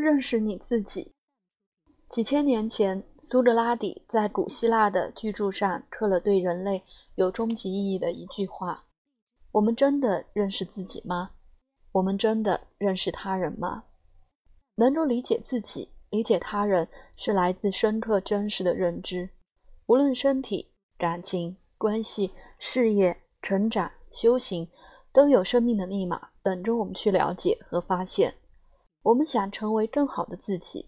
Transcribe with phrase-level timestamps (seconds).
[0.00, 1.12] 认识你自己。
[2.08, 6.82] 几千年前，苏格拉底在古希腊的巨柱上刻了对人类
[7.14, 8.86] 有终极意义的一句话
[9.52, 11.30] ：“我们真的认识自己吗？
[11.92, 13.84] 我们真的认识他人吗？
[14.76, 19.28] 能够理解自己、理解他人，是来自深刻真实的认知。
[19.86, 24.68] 无论身体、感情、关系、事业、成长、修行，
[25.12, 28.34] 都有生命的密码等着我们去了解和发现。
[29.02, 30.86] 我们想成为更好的自己。”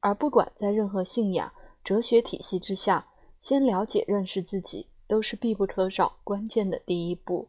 [0.00, 1.52] 而不管在任何信仰、
[1.82, 3.08] 哲学体系之下，
[3.40, 7.48] 先了解、认识自己，都是必不可少、关键的第一步。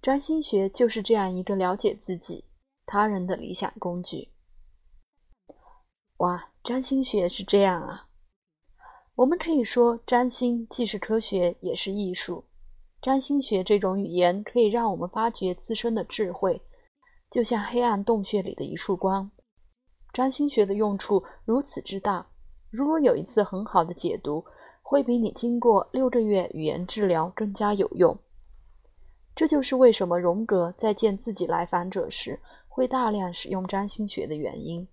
[0.00, 2.44] 占星学就是这样一个了解自己、
[2.84, 4.28] 他人的理想工具。
[6.18, 8.08] 哇，占星学是这样啊！
[9.16, 12.44] 我们可以说，占星既是科学，也是艺术。
[13.02, 16.62] 占星学这种语言可以让我们发掘自身的智慧，
[17.30, 19.30] 就像黑暗洞穴里的一束光。
[20.12, 22.26] 占星学的用处如此之大，
[22.70, 24.44] 如果有一次很好的解读，
[24.82, 28.18] 会比你经过六个月语言治疗更加有用。
[29.34, 34.88] 这就是为什么荣格在见自己来访者时会大量使用占星学的原因。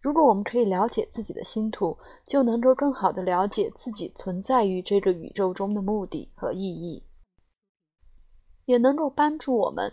[0.00, 7.02] 如果我们可以了解自己的星图，就能够更好的了解自己存在于这个宇宙中的目的和意义，
[8.66, 9.90] 也能够帮助我们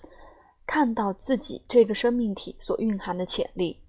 [0.70, 3.82] 看到自己这个生命体所蕴含的潜力。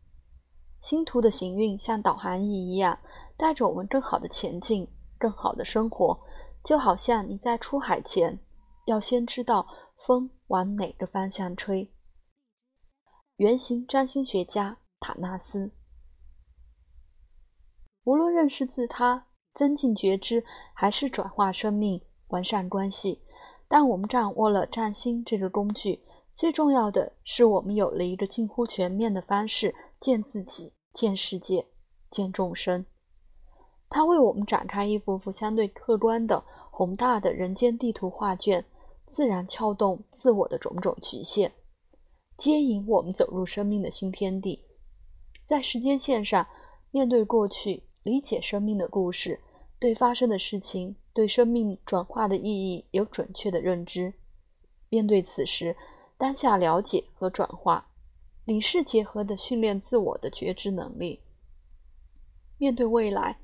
[0.81, 2.99] 星图的行运像导航仪一样，
[3.37, 6.19] 带着我们更好的前进，更好的生活。
[6.65, 8.41] 就好像你在出海前，
[8.87, 9.67] 要先知道
[9.99, 11.93] 风往哪个方向吹。
[13.37, 15.73] 原型占星学家塔纳斯。
[18.05, 20.43] 无论认识自他、增进觉知，
[20.73, 23.21] 还是转化生命、完善关系，
[23.69, 26.03] 当我们掌握了占星这个工具，
[26.35, 29.75] 最重要的是我们有了一个近乎全面的方式。
[30.01, 31.67] 见自己，见世界，
[32.09, 32.87] 见众生。
[33.91, 38.65] 它为我们展开一幅幅相对客观的宏大的人间地图画卷，
[39.07, 41.53] 自然撬动自我的种种局限，
[42.35, 44.65] 接引我们走入生命的新天地。
[45.45, 46.47] 在时间线上，
[46.91, 49.39] 面对过去，理解生命的故事，
[49.79, 54.15] 对发生的事情，对生命转化的意义有准确的认知。
[54.89, 55.77] 面对此时，
[56.21, 57.87] 当下了解和转化。
[58.45, 61.21] 理事结合的训练自我的觉知能力，
[62.59, 63.39] 面对未来，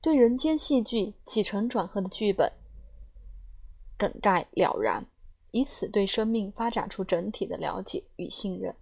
[0.00, 2.50] 对人间戏剧起承转合的剧本，
[3.96, 5.06] 梗概了然，
[5.52, 8.74] 以此对生命发展出整体的了解与信任，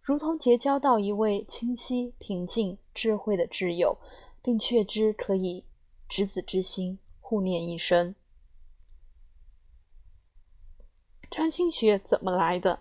[0.00, 3.98] 如同结交到一位清晰、平静、智慧的挚友，
[4.42, 5.64] 并确知可以
[6.08, 8.14] 执子之心，互念一生。
[11.36, 12.78] 占星学怎么来的？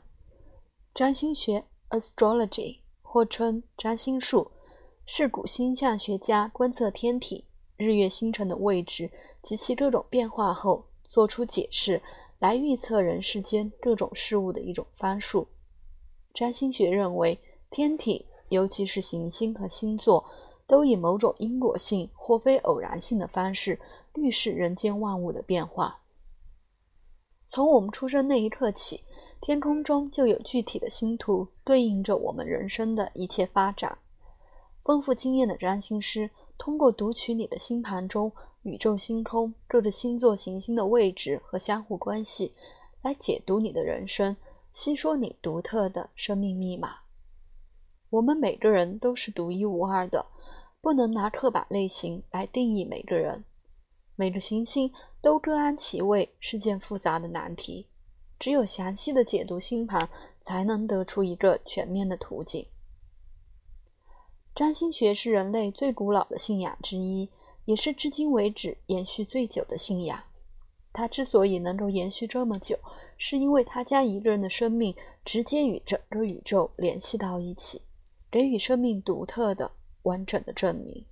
[0.94, 1.66] 占星学。
[1.90, 4.52] Astrology，或称占星术，
[5.08, 7.46] 是古星象学家观测天体、
[7.78, 9.10] 日月星辰的位置
[9.42, 12.00] 及其各种变化后，做出解释
[12.38, 15.48] 来预测人世间各种事物的一种方术。
[16.32, 17.40] 占星学认为，
[17.72, 20.24] 天体，尤其是行星和星座，
[20.68, 23.80] 都以某种因果性或非偶然性的方式
[24.14, 26.03] 预示人间万物的变化。
[27.54, 29.04] 从我们出生那一刻起。
[29.40, 33.96] 天空中就有具体的星图，对应着我们人生的一切发展。
[34.84, 38.32] 丰富经验的占星师通过读取你的星盘中
[38.64, 42.56] 宇宙星空各个星座行星的位置和相互关系，
[43.04, 44.36] 来解读你的人生，
[44.72, 47.02] 吸收你独特的生命密码。
[48.10, 50.26] 我们每个人都是独一无二的，
[50.82, 53.44] 不能拿刻板类型来定义每个人。
[54.16, 54.92] 每个行星
[55.24, 57.88] 都各安其位，是件复杂的难题。
[58.38, 60.10] 只有详细的解读星盘，
[60.42, 62.68] 才能得出一个全面的图景。
[64.54, 67.30] 占星学是人类最古老的信仰之一，
[67.64, 70.22] 也是至今为止延续最久的信仰。
[70.92, 72.78] 它之所以能够延续这么久，
[73.18, 77.82] 是因为它将一个人的生命直接与整个宇宙联系到一起，
[78.30, 79.72] 给予生命独特的、
[80.02, 81.06] 完整的证明。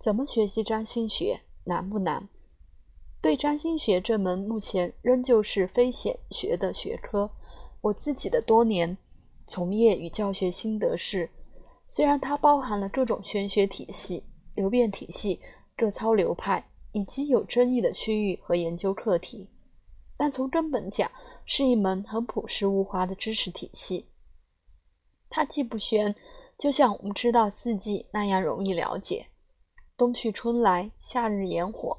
[0.00, 1.42] 怎么学习占星学？
[1.66, 2.28] 难不难？
[3.20, 7.30] 对占星学这门目前仍旧是非显学的学科，
[7.80, 8.96] 我自己的多年
[9.46, 11.28] 从业与教学心得是：
[11.88, 14.24] 虽然它包含了各种玄学体系、
[14.54, 15.40] 流变体系、
[15.76, 19.48] 各操流派以及有争议的区域和研究课题，
[20.16, 21.10] 但从根本讲，
[21.44, 24.06] 是一门很朴实无华的知识体系。
[25.28, 26.14] 它既不玄，
[26.56, 29.26] 就像我们知道四季那样容易了解，
[29.96, 31.96] 冬去春来，夏日炎火。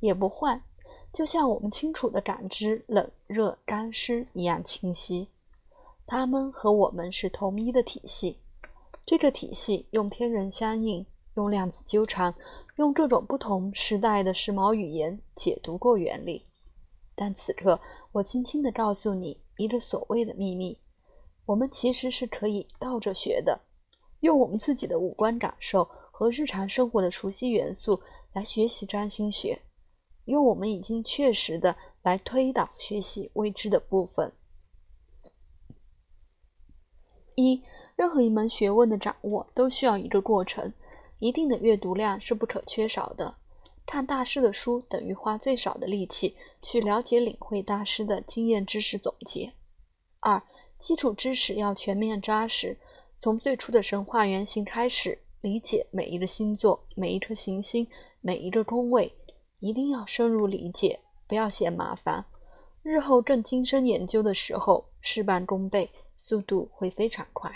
[0.00, 0.62] 也不换，
[1.12, 5.28] 就像我们清楚的感知冷热干湿一样清晰。
[6.06, 8.38] 它们和我们是同一的体系。
[9.04, 11.04] 这个体系用天人相应，
[11.34, 12.34] 用量子纠缠，
[12.76, 16.46] 用各种不同时代的时髦语言解读过原理。
[17.14, 17.78] 但此刻，
[18.12, 20.78] 我轻轻地告诉你一个所谓的秘密：
[21.44, 23.60] 我们其实是可以倒着学的，
[24.20, 29.62] 用我们自己的五官感受和日常生活的熟悉元素来学习占星学，
[30.24, 34.32] 用我们已经确实的来推导学习未知的部分。
[37.36, 37.62] 一。
[37.94, 40.72] 任何一门学问的掌握都需要一个过程，
[41.20, 43.36] 一定的阅读量是不可缺少的。
[43.86, 49.52] 看大师的书等于花最少的力气去了解、领会大师的经验知识总结。
[50.18, 50.42] 二、
[50.76, 52.76] 基础知识要全面扎实，
[53.20, 57.88] 从最初的神话原型开始理解每一个星座、每一颗行星、
[58.20, 59.10] 每一个宫位，
[59.60, 62.22] 一定要深入理解，不要嫌麻烦。
[62.82, 67.50] 日后更精深研究的时候，事半功倍，速度会非常快。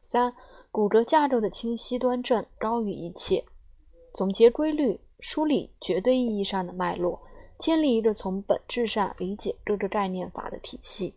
[0.00, 0.34] 三、
[0.70, 3.44] 骨骼架构的清晰端正高于一切。
[4.14, 7.20] 总结规律，梳理绝对意义上的脉络，
[7.58, 11.14] 建立一个从本质上理解各个概念法的体系，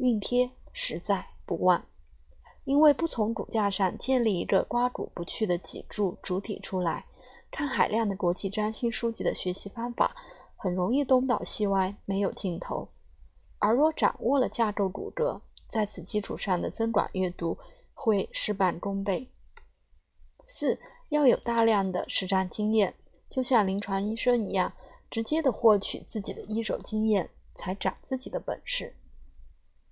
[0.00, 1.86] 熨贴实在不忘。
[2.64, 7.04] 因为不从骨架上建立一个刮骨不去的脊柱主体出来，
[7.50, 10.14] 看海量的国际占星书籍的学习方法，
[10.56, 12.88] 很容易东倒西歪，没有尽头。
[13.58, 17.56] 而若掌握了架构骨骼，在此基础上的增广阅读。
[17.94, 19.28] 会事半功倍。
[20.48, 20.80] 四
[21.10, 22.94] 要有大量的实战经验，
[23.28, 24.72] 就像临床医生一样，
[25.08, 28.96] 直接的获取自己的一手经验，才长自己的本事。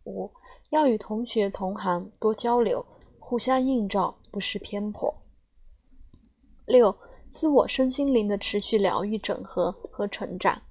[0.04, 0.30] 五
[0.70, 2.84] 要与同学同行多交流，
[3.18, 5.14] 互相映照，不失偏颇。
[6.66, 6.96] 六
[7.30, 10.62] 自我身心灵的持续疗愈、整合和成长。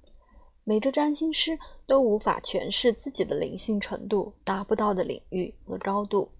[0.64, 6.30] 每个占星师都无法诠释自己的灵性程度达不到的领域和高度。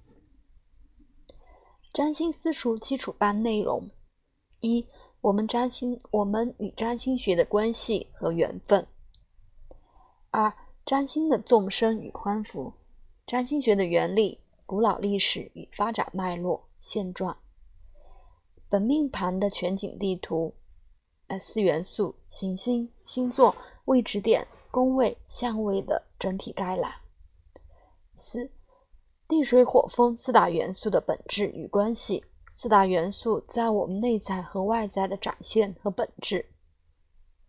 [1.93, 3.91] 占星私塾基础班内容：
[4.61, 4.87] 一、
[5.21, 8.85] 我们占星，我们与占星学的关系和缘分；
[10.31, 10.53] 二、
[10.87, 12.73] 占星的纵深与宽幅，
[13.31, 17.33] 占星学的原理、古老历史与发展脉络、现状；
[18.69, 20.53] 本命盘的全景地图，
[21.29, 23.55] 呃，四元素、行星、星座、
[23.85, 26.91] 位置点、宫位、相位的整体概览；
[28.19, 28.51] 四。
[29.29, 36.45] 地水火风四大元素的本质与关系，四大元素在我们内在和外在的展现和本质。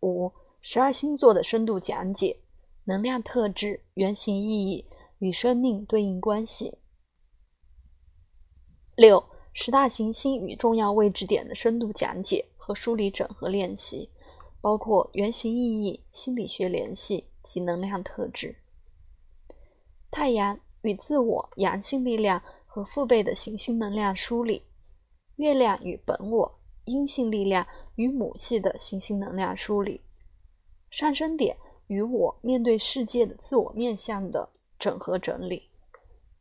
[0.02, 2.38] 五、十二星座的深度讲解，
[2.84, 4.86] 能量特质、原型意义
[5.22, 6.78] 与生命对应关系。
[8.98, 9.24] 六、
[9.54, 14.12] 十大行星与重要位置点的深度讲解和梳理整合练习，
[14.60, 18.58] 包括原型意义、心理学联系及能量特质。
[20.12, 20.60] 太阳。
[20.84, 24.64] 与自我阳性力量和父辈的行星能量梳理，
[25.36, 30.02] 月亮与本我阴性力量与母系的行星能量梳理，
[30.90, 34.50] 上升点与我面对世界的自我面向的
[34.82, 35.70] 整合整理，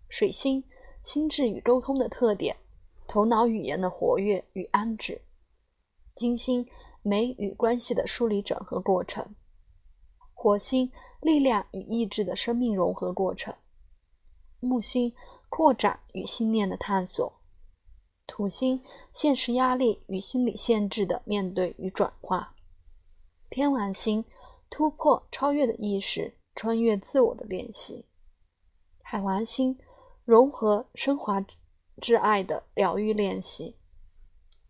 [0.08, 0.64] 水星
[1.04, 2.56] 心智与沟通的特点，
[3.06, 5.20] 头脑语言的活跃与安置，
[6.14, 6.66] 金星
[7.02, 9.34] 美与关系的梳理整合过程，
[10.32, 10.90] 火星
[11.20, 13.54] 力量与意志的生命融合过程。
[14.58, 15.14] 木星
[15.50, 17.30] 扩展与信念的探索，
[18.26, 22.54] 土星现实压力与心理限制的面对与转化，
[23.50, 24.24] 天王星
[24.70, 28.06] 突破超越的意识，穿越自我的练习，
[29.12, 29.76] 海王星
[30.24, 31.44] 融合升华
[32.00, 33.74] 挚爱的疗愈练习，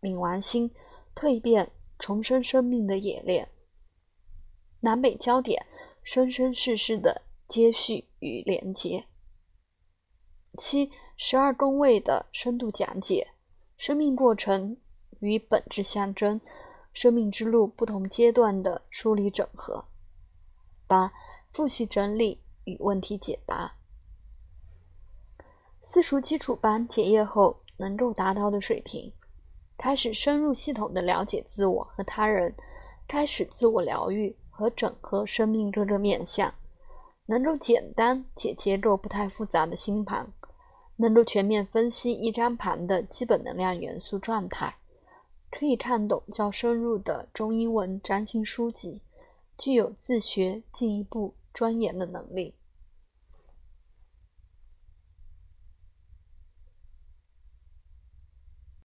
[0.01, 0.71] 冥王星
[1.13, 3.51] 蜕变重生生命的演练，
[4.79, 5.63] 南北焦点
[6.01, 9.05] 生生世世的接续与连接。
[10.57, 13.35] 七十二宫位的深度讲解，
[13.77, 14.75] 生命过程
[15.19, 16.41] 与本质象征，
[16.91, 19.85] 生命之路不同阶段的梳理整合。
[20.87, 21.13] 八
[21.51, 23.77] 复习整理与问题解答。
[25.93, 29.11] 私塾基础班结业后能够达到的水平，
[29.77, 32.55] 开始深入系统的了解自我和他人，
[33.09, 36.53] 开始自我疗愈和整合生命各个面向，
[37.25, 40.31] 能够简单且结构不太复杂的星盘。
[40.95, 44.73] 能够全面分析一张盘的基本能量元素状态，
[45.51, 49.01] 可以看懂较深入的中英文占星书籍，
[49.57, 52.55] 具有自学进一步钻研的能力。